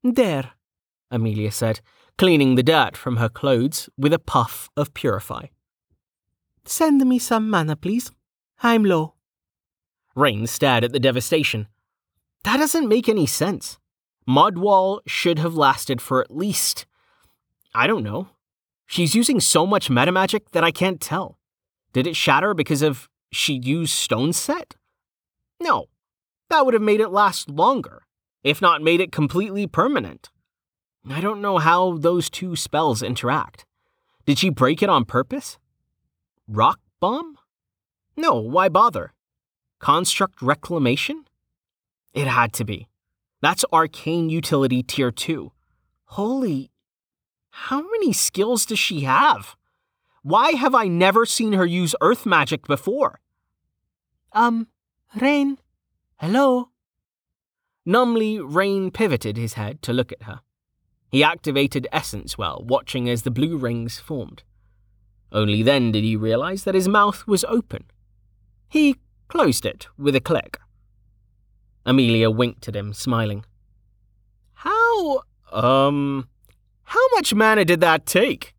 [0.02, 0.50] There,
[1.10, 1.80] Amelia said,
[2.18, 5.46] cleaning the dirt from her clothes with a puff of Purify.
[6.66, 8.12] Send me some mana, please.
[8.62, 9.14] I'm low.
[10.14, 11.68] Rain stared at the devastation.
[12.42, 13.78] That doesn't make any sense.
[14.28, 16.84] Mudwall should have lasted for at least.
[17.74, 18.28] I don't know.
[18.84, 21.38] She's using so much metamagic that I can't tell.
[21.94, 24.74] Did it shatter because of she used stone set?
[25.60, 25.86] No.
[26.50, 28.02] That would have made it last longer,
[28.42, 30.30] if not made it completely permanent.
[31.08, 33.64] I don't know how those two spells interact.
[34.26, 35.58] Did she break it on purpose?
[36.48, 37.36] Rock bomb?
[38.16, 39.12] No, why bother?
[39.80, 41.24] Construct reclamation?
[42.14, 42.88] It had to be.
[43.42, 45.52] That's arcane utility tier 2.
[46.06, 46.70] Holy.
[47.50, 49.56] How many skills does she have?
[50.22, 53.20] Why have I never seen her use earth magic before?
[54.34, 54.66] Um,
[55.20, 55.58] Rain?
[56.16, 56.70] Hello?
[57.86, 60.40] Numbly, Rain pivoted his head to look at her.
[61.08, 64.42] He activated Essence Well, watching as the blue rings formed.
[65.30, 67.84] Only then did he realize that his mouth was open.
[68.68, 68.96] He
[69.28, 70.58] closed it with a click.
[71.86, 73.44] Amelia winked at him, smiling.
[74.54, 76.28] How, um,
[76.84, 78.54] how much mana did that take?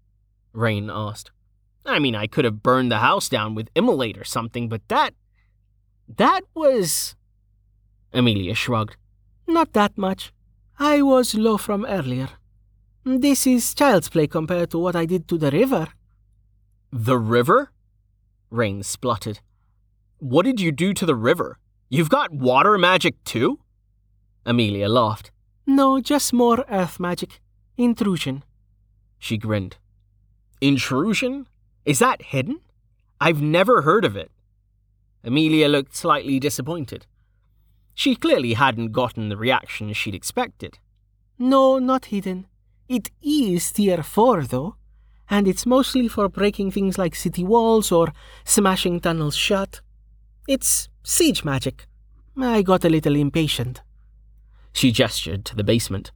[0.54, 1.32] Rain asked.
[1.86, 5.14] I mean, I could have burned the house down with immolate or something, but that.
[6.08, 7.16] That was.
[8.14, 8.96] Amelia shrugged.
[9.48, 10.34] Not that much.
[10.80, 12.30] I was low from earlier.
[13.04, 15.88] This is child's play compared to what I did to the river.
[16.92, 17.72] The river?
[18.50, 19.40] Rain spluttered.
[20.20, 21.60] What did you do to the river?
[21.90, 23.60] You've got water magic too?
[24.46, 25.32] Amelia laughed.
[25.68, 27.42] No, just more earth magic.
[27.78, 28.44] Intrusion.
[29.20, 29.78] She grinned.
[30.62, 31.48] Intrusion?
[31.86, 32.60] Is that hidden?
[33.20, 34.32] I've never heard of it.
[35.26, 37.08] Amelia looked slightly disappointed.
[37.96, 40.78] She clearly hadn't gotten the reaction she'd expected.
[41.40, 42.46] No, not hidden.
[42.88, 44.76] It is tier 4, though,
[45.28, 49.82] and it's mostly for breaking things like city walls or smashing tunnels shut.
[50.48, 51.88] It's siege magic.
[52.38, 53.82] I got a little impatient.
[54.74, 56.12] She gestured to the basement.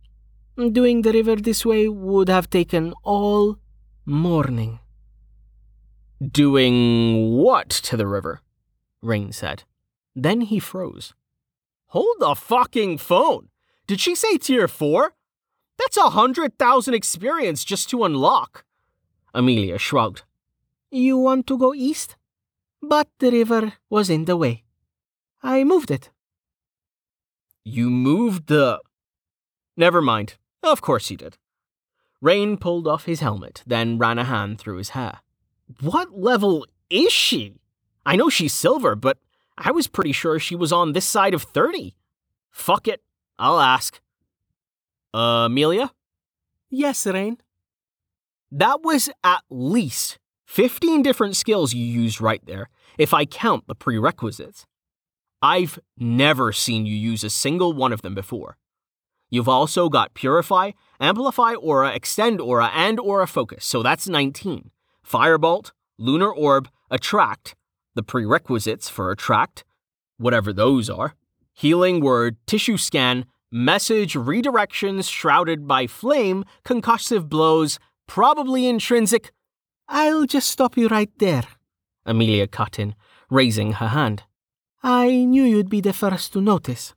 [0.56, 3.58] Doing the river this way would have taken all
[4.06, 4.80] morning.
[6.22, 8.42] Doing what to the river?
[9.02, 9.64] Rain said.
[10.16, 11.14] Then he froze.
[11.88, 13.50] Hold the fucking phone!
[13.88, 15.14] Did she say tier 4?
[15.78, 18.66] That's a hundred thousand experience just to unlock.
[19.34, 20.24] Amelia shrugged.
[20.92, 22.18] You want to go east?
[22.82, 24.64] But the river was in the way.
[25.42, 26.10] I moved it.
[27.64, 28.80] You moved the.
[29.78, 30.36] Never mind.
[30.62, 31.38] Of course you did.
[32.22, 35.20] Rain pulled off his helmet, then ran a hand through his hair.
[35.80, 37.56] What level is she?
[38.06, 39.18] I know she's silver, but
[39.58, 41.96] I was pretty sure she was on this side of 30.
[42.50, 43.02] Fuck it.
[43.38, 44.00] I'll ask.
[45.14, 45.92] Uh, Amelia?
[46.70, 47.38] Yes, Rain.
[48.52, 53.76] That was at least 15 different skills you used right there, if I count the
[53.76, 54.66] prerequisites.
[55.42, 58.58] I've never seen you use a single one of them before.
[59.30, 64.72] You've also got Purify, Amplify Aura, Extend Aura, and Aura Focus, so that's 19.
[65.08, 67.56] Firebolt, Lunar Orb, Attract,
[68.00, 69.66] the prerequisites for Attract,
[70.18, 71.16] whatever those are,
[71.52, 79.34] Healing Word, Tissue Scan, Message redirections shrouded by flame, concussive blows, probably intrinsic.
[79.90, 81.44] I'll just stop you right there,
[82.06, 82.96] Amelia cut in,
[83.30, 84.24] raising her hand.
[84.82, 86.94] I knew you'd be the first to notice.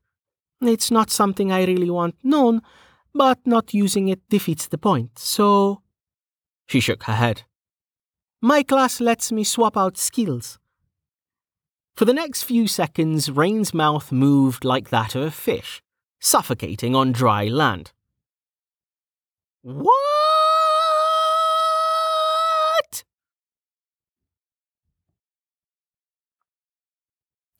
[0.60, 2.60] It's not something I really want known,
[3.12, 5.82] but not using it defeats the point, so.
[6.68, 7.42] She shook her head.
[8.40, 10.60] My class lets me swap out skills.
[11.94, 15.83] For the next few seconds, Rain's mouth moved like that of a fish,
[16.20, 17.92] suffocating on dry land.
[19.61, 19.92] What?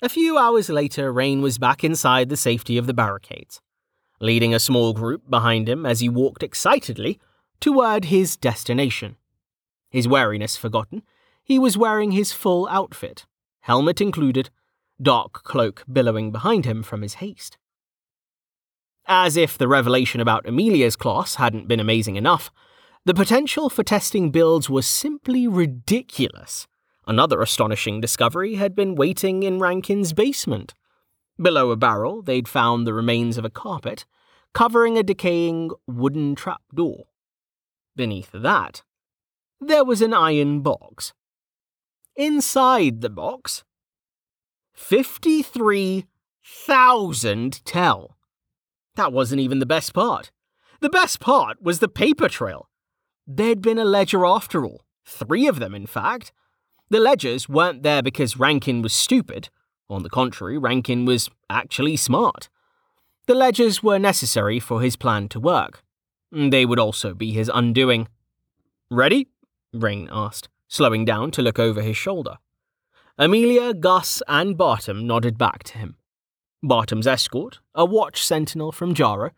[0.01, 3.61] A few hours later, Rain was back inside the safety of the barricades,
[4.19, 7.21] leading a small group behind him as he walked excitedly
[7.61, 9.17] toward his destination.
[9.91, 11.03] His wariness forgotten,
[11.45, 13.27] he was wearing his full outfit,
[13.63, 14.51] helmet included,
[15.01, 17.59] dark cloak billowing behind him from his haste.
[19.07, 22.51] As if the revelation about Amelia's class hadn't been amazing enough,
[23.05, 26.69] The potential for testing builds was simply ridiculous.
[27.05, 30.73] Another astonishing discovery had been waiting in Rankin's basement.
[31.37, 34.07] Below a barrel, they'd found the remains of a carpet
[34.55, 37.07] covering a decaying wooden trapdoor.
[37.97, 38.83] Beneath that,
[39.61, 41.13] there was an iron box.
[42.17, 43.65] Inside the box,
[44.75, 48.17] 53,000 tel.
[48.97, 50.31] That wasn't even the best part.
[50.81, 52.69] The best part was the paper trail.
[53.27, 56.33] There'd been a ledger after all, three of them, in fact.
[56.91, 59.49] The ledgers weren't there because Rankin was stupid.
[59.89, 62.51] On the contrary, Rankin was actually smart.
[63.27, 65.83] The ledgers were necessary for his plan to work.
[66.31, 68.09] They would also be his undoing.
[68.91, 69.29] Ready?
[69.73, 72.39] Rain asked, slowing down to look over his shoulder.
[73.19, 75.97] Amelia, Gus, and Bartom nodded back to him.
[76.65, 79.33] Bartom's escort, a watch sentinel from Jara,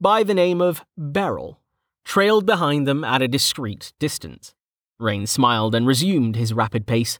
[0.00, 1.60] by the name of Beryl,
[2.04, 4.54] trailed behind them at a discreet distance.
[5.00, 7.18] Rain smiled and resumed his rapid pace.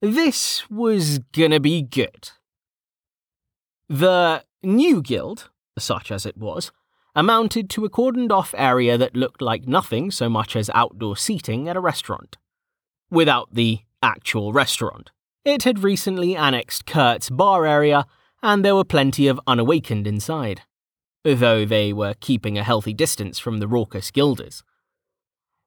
[0.00, 2.30] This was gonna be good.
[3.88, 6.70] The new guild, such as it was,
[7.16, 11.68] amounted to a cordoned off area that looked like nothing so much as outdoor seating
[11.68, 12.36] at a restaurant.
[13.14, 15.12] Without the actual restaurant.
[15.44, 18.06] It had recently annexed Kurt's bar area,
[18.42, 20.62] and there were plenty of unawakened inside,
[21.22, 24.64] though they were keeping a healthy distance from the raucous guilders.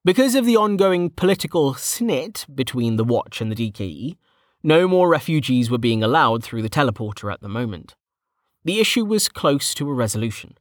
[0.04, 4.18] Because of the ongoing political snit between the Watch and the DKE,
[4.62, 7.94] no more refugees were being allowed through the teleporter at the moment.
[8.62, 10.58] The issue was close to a resolution.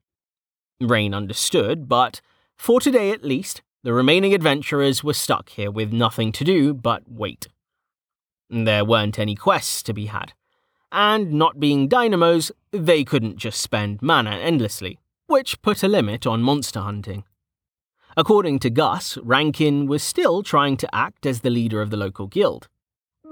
[0.80, 2.22] Rain understood, but
[2.56, 7.04] for today at least, the remaining adventurers were stuck here with nothing to do but
[7.08, 7.48] wait.
[8.50, 10.34] There weren't any quests to be had,
[10.92, 16.42] and not being dynamos, they couldn't just spend mana endlessly, which put a limit on
[16.42, 17.24] monster hunting.
[18.18, 22.28] According to Gus, Rankin was still trying to act as the leader of the local
[22.28, 22.68] guild.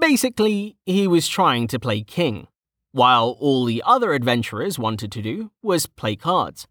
[0.00, 2.48] Basically, he was trying to play king,
[2.92, 6.66] while all the other adventurers wanted to do was play cards.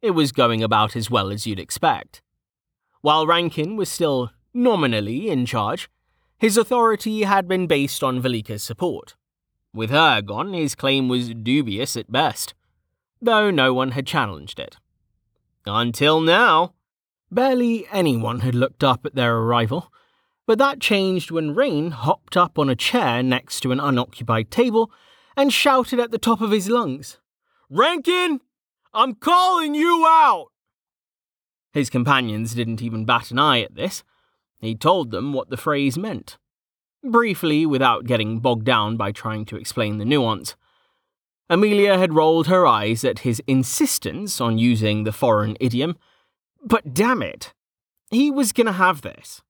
[0.00, 2.22] It was going about as well as you'd expect.
[3.04, 5.90] While Rankin was still nominally in charge,
[6.38, 9.14] his authority had been based on Velika's support.
[9.74, 12.54] With her gone, his claim was dubious at best,
[13.20, 14.78] though no one had challenged it.
[15.66, 16.72] Until now.
[17.30, 19.92] Barely anyone had looked up at their arrival,
[20.46, 24.90] but that changed when Rain hopped up on a chair next to an unoccupied table
[25.36, 27.18] and shouted at the top of his lungs,
[27.68, 28.40] Rankin,
[28.94, 30.53] I'm calling you out!
[31.74, 34.02] His companions didn't even bat an eye at this.
[34.60, 36.38] He told them what the phrase meant.
[37.02, 40.56] Briefly, without getting bogged down by trying to explain the nuance.
[41.50, 45.96] Amelia had rolled her eyes at his insistence on using the foreign idiom
[46.64, 47.52] but damn it,
[48.10, 49.42] he was gonna have this.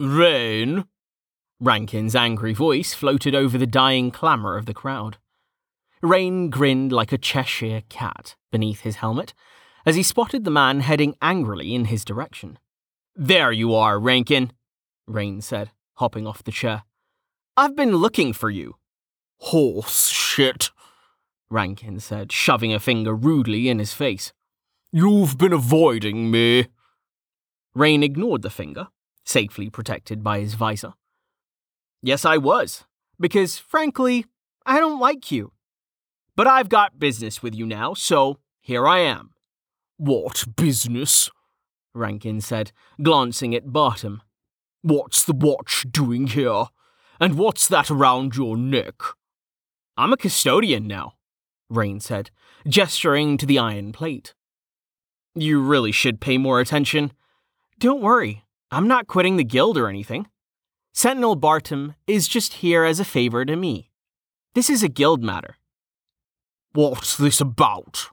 [0.00, 0.86] Rain?
[1.60, 5.18] Rankin's angry voice floated over the dying clamour of the crowd.
[6.02, 9.32] Rain grinned like a Cheshire cat beneath his helmet
[9.86, 12.58] as he spotted the man heading angrily in his direction.
[13.14, 14.50] There you are, Rankin,
[15.06, 16.82] Rain said, hopping off the chair.
[17.56, 18.74] I've been looking for you.
[19.38, 20.70] Horse shit,
[21.48, 24.32] Rankin said, shoving a finger rudely in his face.
[24.92, 26.66] You've been avoiding me.
[27.74, 28.88] Rain ignored the finger,
[29.24, 30.94] safely protected by his visor.
[32.02, 32.84] Yes, I was,
[33.20, 34.26] because frankly,
[34.64, 35.52] I don't like you.
[36.34, 39.30] But I've got business with you now, so here I am.
[39.98, 41.30] What business?
[41.94, 44.20] Rankin said, glancing at Bartom.
[44.82, 46.66] What's the watch doing here?
[47.18, 48.94] And what's that around your neck?
[49.96, 51.14] I'm a custodian now,
[51.70, 52.30] Rain said,
[52.68, 54.34] gesturing to the iron plate.
[55.34, 57.12] You really should pay more attention.
[57.78, 60.26] Don't worry, I'm not quitting the guild or anything.
[60.92, 63.90] Sentinel Bartom is just here as a favor to me.
[64.54, 65.56] This is a guild matter.
[66.72, 68.08] What's this about?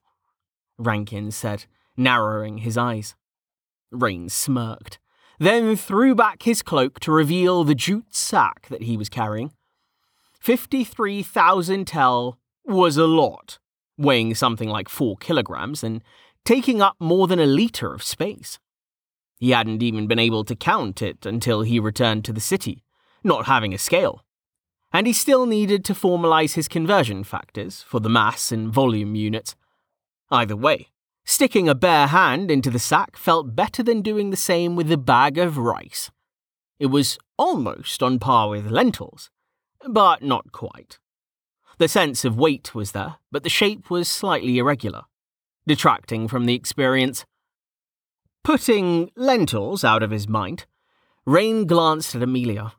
[0.78, 3.16] Rankin said, narrowing his eyes.
[3.92, 5.00] Rain smirked,
[5.40, 9.52] then threw back his cloak to reveal the jute sack that he was carrying.
[10.40, 13.60] 53,000 tel was a lot,
[13.98, 16.02] weighing something like four kilograms and
[16.46, 18.60] taking up more than a litre of space.
[19.40, 22.84] He hadn't even been able to count it until he returned to the city,
[23.24, 24.24] not having a scale.
[24.92, 29.56] And he still needed to formalize his conversion factors for the mass and volume units.
[30.34, 30.90] Either way,
[31.24, 34.98] sticking a bare hand into the sack felt better than doing the same with a
[34.98, 36.10] bag of rice.
[36.80, 39.30] It was almost on par with lentils,
[39.88, 40.98] but not quite.
[41.78, 45.04] The sense of weight was there, but the shape was slightly irregular
[45.68, 47.26] detracting from the experience.
[48.44, 50.66] Putting lentils out of his mind,
[51.26, 52.74] Rain glanced at Amelia.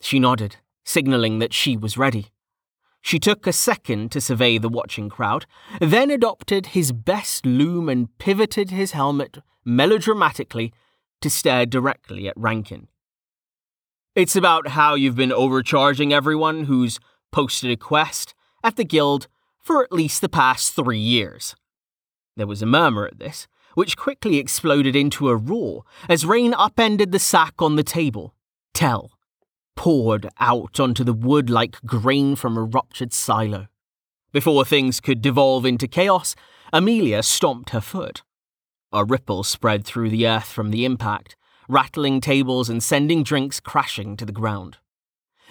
[0.00, 2.26] She nodded, signaling that she was ready.
[3.02, 5.46] She took a second to survey the watching crowd,
[5.80, 10.72] then adopted his best loom and pivoted his helmet melodramatically
[11.20, 12.88] to stare directly at Rankin.
[14.14, 16.98] It's about how you've been overcharging everyone who's
[17.30, 19.28] posted a quest at the guild
[19.58, 21.54] for at least the past three years.
[22.36, 27.12] There was a murmur at this, which quickly exploded into a roar as Rain upended
[27.12, 28.34] the sack on the table.
[28.74, 29.10] Tel
[29.80, 33.66] poured out onto the wood like grain from a ruptured silo.
[34.30, 36.36] Before things could devolve into chaos,
[36.70, 38.20] Amelia stomped her foot.
[38.92, 41.34] A ripple spread through the earth from the impact,
[41.66, 44.76] rattling tables and sending drinks crashing to the ground.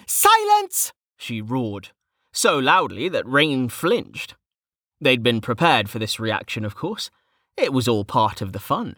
[0.06, 0.92] Silence!
[1.18, 1.88] she roared,
[2.32, 4.36] so loudly that Rain flinched.
[5.00, 7.10] They'd been prepared for this reaction, of course.
[7.56, 8.94] It was all part of the fun.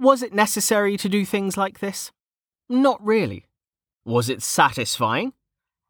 [0.00, 2.10] Was it necessary to do things like this?
[2.68, 3.47] Not really.
[4.08, 5.34] Was it satisfying?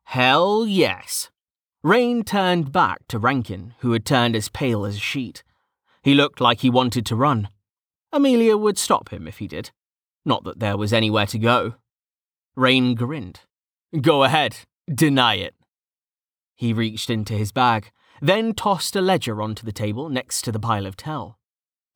[0.02, 1.30] Hell yes.
[1.84, 5.44] Rain turned back to Rankin, who had turned as pale as a sheet.
[6.02, 7.48] He looked like he wanted to run.
[8.12, 9.70] Amelia would stop him if he did.
[10.24, 11.74] Not that there was anywhere to go.
[12.56, 13.42] Rain grinned.
[14.00, 14.56] Go ahead,
[14.92, 15.54] deny it.
[16.56, 20.58] He reached into his bag, then tossed a ledger onto the table next to the
[20.58, 21.38] pile of tel.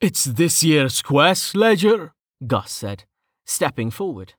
[0.01, 2.15] It's this year's quest ledger,
[2.47, 3.07] Gus said,
[3.45, 4.35] stepping forward.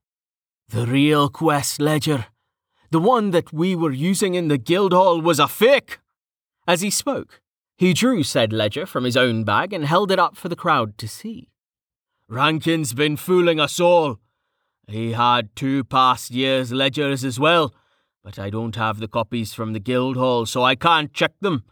[0.70, 2.28] The real quest ledger.
[2.90, 6.00] The one that we were using in the guild hall was a fake.
[6.68, 7.42] As he spoke,
[7.78, 10.98] he drew said ledger from his own bag and held it up for the crowd
[11.00, 11.50] to see.
[12.28, 14.20] Rankin's been fooling us all.
[14.88, 17.74] He had two past years' ledgers as well,
[18.24, 21.64] but I don't have the copies from the guild hall, so I can't check them.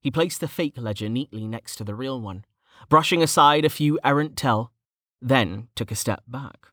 [0.00, 2.44] He placed the fake ledger neatly next to the real one,
[2.88, 4.72] brushing aside a few errant tel,
[5.20, 6.71] then took a step back.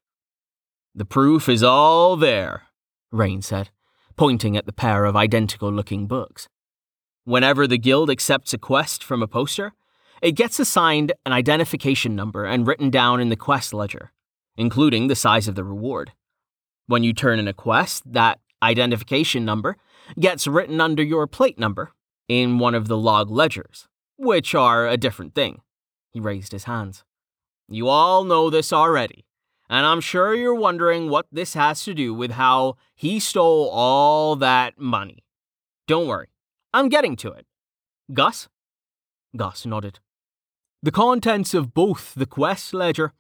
[1.00, 2.64] The proof is all there,
[3.10, 3.70] Rain said,
[4.18, 6.50] pointing at the pair of identical looking books.
[7.24, 9.72] Whenever the guild accepts a quest from a poster,
[10.22, 14.12] it gets assigned an identification number and written down in the quest ledger,
[14.58, 16.12] including the size of the reward.
[16.88, 19.78] When you turn in a quest, that identification number
[20.20, 21.93] gets written under your plate number
[22.28, 23.88] in one of the log ledgers,
[24.18, 25.62] which are a different thing.
[26.12, 27.06] He raised his hands.
[27.70, 29.24] You all know this already,
[29.70, 34.36] and I'm sure you're wondering what this has to do with how he stole all
[34.38, 35.24] that money.
[35.88, 36.30] Don't worry,
[36.74, 37.46] I'm getting to it.
[38.14, 38.50] Gus?
[39.36, 40.00] Gus nodded.
[40.82, 43.14] The contents of both the quest ledger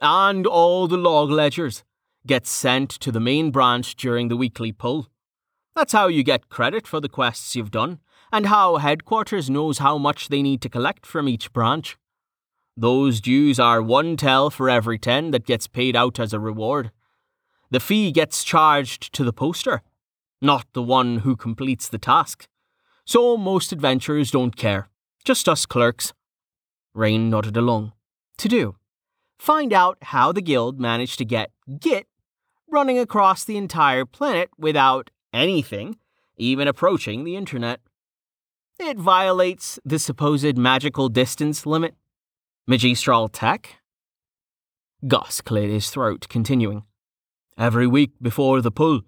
[0.00, 1.82] and all the log ledgers
[2.26, 5.08] get sent to the main branch during the weekly pull.
[5.74, 8.00] That's how you get credit for the quests you've done,
[8.32, 11.96] and how headquarters knows how much they need to collect from each branch.
[12.76, 16.90] Those dues are one tel for every ten that gets paid out as a reward.
[17.70, 19.82] The fee gets charged to the poster,
[20.42, 22.46] not the one who completes the task.
[23.04, 24.88] So most adventurers don't care,
[25.24, 26.12] just us clerks.
[26.94, 27.92] Rain nodded along.
[28.38, 28.76] To do.
[29.38, 31.50] Find out how the guild managed to get
[31.80, 32.06] Git
[32.68, 35.96] running across the entire planet without anything
[36.36, 37.80] even approaching the internet.
[38.78, 41.94] It violates the supposed magical distance limit
[42.68, 43.76] Magistral Tech?
[45.06, 46.82] Gus cleared his throat, continuing.
[47.56, 49.02] Every week before the pull,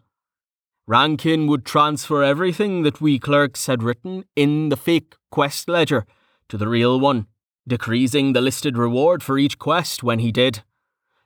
[0.86, 6.06] Rankin would transfer everything that we clerks had written in the fake quest ledger
[6.48, 7.26] to the real one,
[7.66, 10.62] decreasing the listed reward for each quest when he did.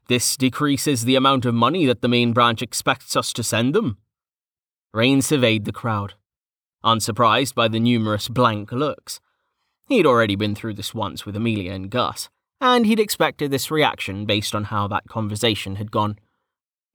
[0.08, 3.98] This decreases the amount of money that the main branch expects us to send them.
[4.94, 6.14] Rain surveyed the crowd,
[6.82, 9.20] unsurprised by the numerous blank looks.
[9.92, 12.30] He'd already been through this once with Amelia and Gus,
[12.62, 16.18] and he'd expected this reaction based on how that conversation had gone.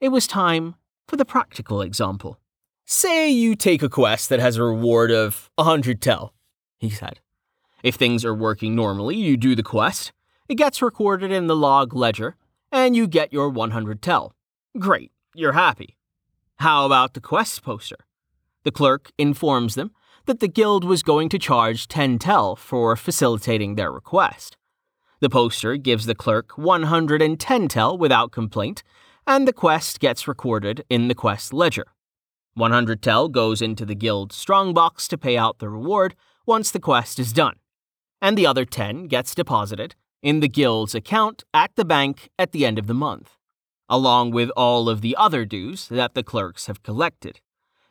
[0.01, 0.73] It was time
[1.07, 2.39] for the practical example.
[2.87, 6.33] Say you take a quest that has a reward of a hundred tel,
[6.79, 7.19] he said.
[7.83, 10.11] If things are working normally, you do the quest,
[10.49, 12.35] it gets recorded in the log ledger,
[12.71, 14.33] and you get your 100 tel.
[14.79, 15.97] Great, you're happy.
[16.55, 18.07] How about the quest poster?
[18.63, 19.91] The clerk informs them
[20.27, 24.55] that the guild was going to charge 10 tel for facilitating their request.
[25.19, 28.83] The poster gives the clerk 110 tel without complaint,
[29.25, 31.87] and the quest gets recorded in the quest ledger.
[32.53, 36.15] 100 tel goes into the guild strongbox to pay out the reward
[36.45, 37.55] once the quest is done,
[38.21, 42.65] and the other 10 gets deposited in the guild's account at the bank at the
[42.65, 43.37] end of the month,
[43.87, 47.39] along with all of the other dues that the clerks have collected.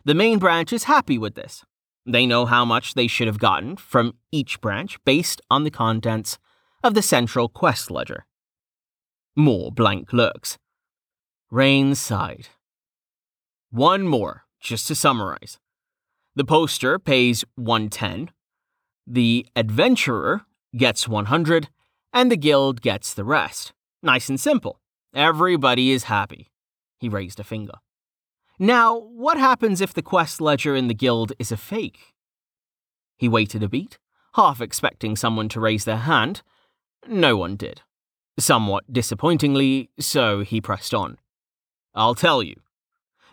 [0.05, 1.65] The main branch is happy with this,
[2.07, 6.39] they know how much they should have gotten from each branch based on the contents
[6.83, 8.27] of the central quest ledger.
[9.35, 10.59] More blank looks.
[11.51, 12.49] Rain sighed.
[13.71, 15.59] One more, just to summarize.
[16.35, 18.31] The poster pays 110,
[19.07, 20.43] the adventurer
[20.77, 21.69] gets 100,
[22.13, 23.73] and the guild gets the rest.
[24.03, 24.81] Nice and simple.
[25.15, 26.51] Everybody is happy.
[26.99, 27.75] He raised a finger.
[28.59, 32.15] Now, what happens if the quest ledger in the guild is a fake?
[33.17, 33.99] He waited a beat,
[34.35, 36.43] half expecting someone to raise their hand.
[37.07, 37.83] No one did.
[38.39, 41.19] Somewhat disappointingly, so he pressed on.
[41.95, 42.57] I'll tell you.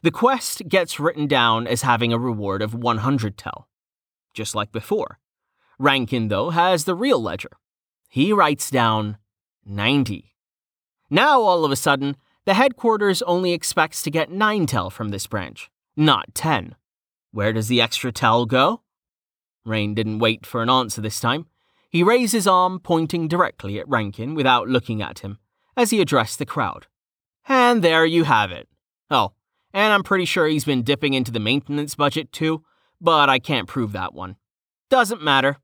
[0.02, 3.70] The quest gets written down as having a reward of 100 tel,
[4.34, 5.20] just like before.
[5.80, 7.52] Rankin, though, has the real ledger.
[8.10, 9.18] He writes down
[9.66, 10.36] 90.
[11.10, 15.28] Now, all of a sudden, the headquarters only expects to get 9 tel from this
[15.28, 16.76] branch, not 10.
[17.32, 18.82] Where does the extra tel go?
[19.66, 21.48] Rain didn't wait for an answer this time.
[21.90, 25.38] He raised his arm, pointing directly at Rankin without looking at him,
[25.78, 26.88] as he addressed the crowd.
[27.48, 28.68] And there you have it.
[29.10, 29.34] Oh,
[29.74, 32.64] and I'm pretty sure he's been dipping into the maintenance budget too,
[33.00, 34.38] but I can't prove that one.
[34.90, 35.58] Doesn't matter.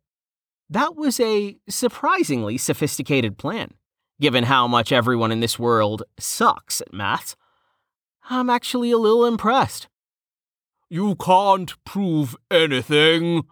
[0.69, 3.73] That was a surprisingly sophisticated plan,
[4.20, 7.36] given how much everyone in this world sucks at maths.
[8.30, 9.88] I'm actually a little impressed.
[10.89, 13.43] You can't prove anything,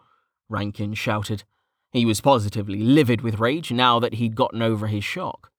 [0.49, 1.43] Rankin shouted.
[1.91, 5.51] He was positively livid with rage now that he'd gotten over his shock.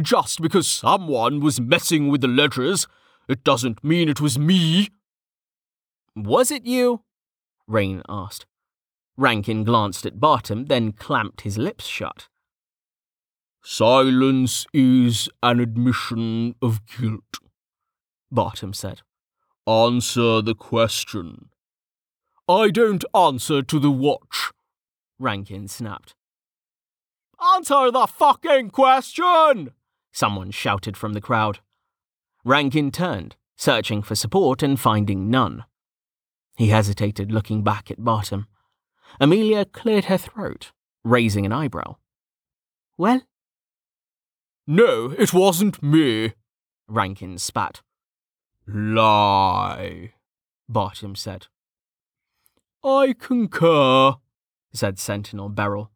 [0.00, 2.86] Just because someone was messing with the ledgers
[3.28, 4.88] it doesn't mean it was me.
[6.16, 7.02] Was it you?
[7.66, 8.46] Rain asked.
[9.16, 12.28] Rankin glanced at Bartom, then clamped his lips shut.
[13.64, 17.38] Silence is an admission of guilt,
[18.32, 19.02] Bartom said.
[19.68, 21.50] Answer the question.
[22.48, 24.50] I don't answer to the watch,
[25.20, 26.16] Rankin snapped.
[27.54, 29.70] Answer the fucking question!
[30.12, 31.60] Someone shouted from the crowd.
[32.44, 35.64] Rankin turned, searching for support and finding none.
[36.56, 38.46] He hesitated, looking back at Bartom.
[39.20, 40.72] Amelia cleared her throat,
[41.04, 41.96] raising an eyebrow.
[42.98, 43.22] Well?
[44.66, 46.34] No, it wasn't me,
[46.86, 47.82] Rankin spat.
[48.66, 50.12] Lie,
[50.70, 51.48] Bartom said.
[52.84, 54.14] I concur,
[54.72, 55.90] said Sentinel Beryl.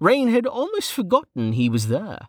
[0.00, 2.28] Rain had almost forgotten he was there.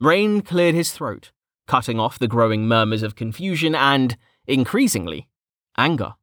[0.00, 1.32] Rain cleared his throat,
[1.66, 5.28] cutting off the growing murmurs of confusion and, increasingly,
[5.76, 6.14] anger.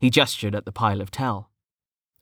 [0.00, 1.50] He gestured at the pile of tel.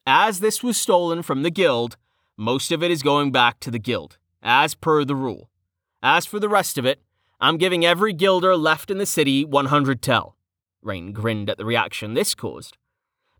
[0.05, 1.97] As this was stolen from the guild,
[2.37, 4.17] most of it is going back to the guild,
[4.47, 5.49] as per the rule.
[6.01, 7.01] As for the rest of it,
[7.39, 10.37] I'm giving every guilder left in the city 100 tel.
[10.81, 12.77] Rain grinned at the reaction this caused.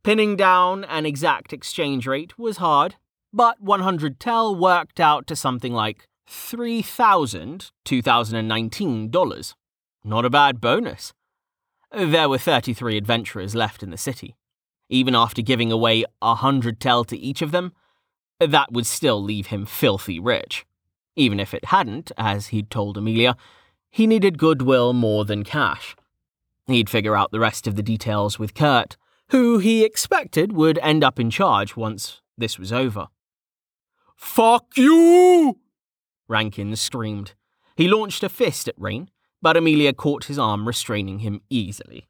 [0.03, 2.95] Pinning down an exact exchange rate was hard,
[3.33, 9.55] but 100 tel worked out to something like $3,000 2019 dollars.
[10.03, 11.13] Not a bad bonus.
[11.91, 14.35] There were 33 adventurers left in the city.
[14.89, 17.71] Even after giving away a hundred tel to each of them,
[18.39, 20.65] that would still leave him filthy rich.
[21.17, 23.35] Even if it hadn't, as he'd told Amelia,
[23.89, 25.95] he needed goodwill more than cash.
[26.67, 28.97] He'd figure out the rest of the details with Kurt,
[29.31, 33.07] who he expected would end up in charge once this was over.
[34.15, 35.57] Fuck you!
[36.27, 37.33] Rankin screamed.
[37.75, 39.09] He launched a fist at Rain,
[39.41, 42.07] but Amelia caught his arm, restraining him easily.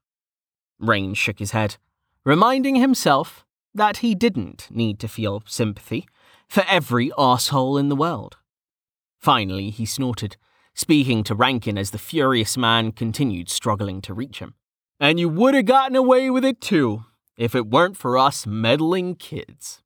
[0.80, 1.78] Rain shook his head,
[2.26, 6.08] reminding himself that he didn't need to feel sympathy
[6.50, 8.38] for every asshole in the world.
[9.20, 10.38] Finally, he snorted,
[10.74, 14.56] speaking to Rankin as the furious man continued struggling to reach him.
[15.00, 17.06] And you would have gotten away with it too,
[17.38, 19.82] if it weren't for us meddling kids.